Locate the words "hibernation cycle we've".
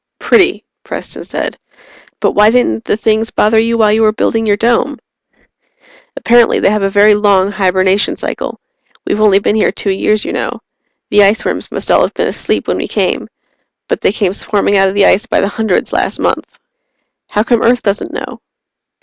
7.51-9.21